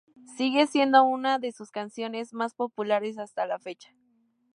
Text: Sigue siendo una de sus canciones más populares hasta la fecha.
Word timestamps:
Sigue 0.35 0.65
siendo 0.65 1.03
una 1.03 1.37
de 1.37 1.51
sus 1.51 1.69
canciones 1.69 2.33
más 2.33 2.55
populares 2.55 3.19
hasta 3.19 3.45
la 3.45 3.59
fecha. 3.59 3.93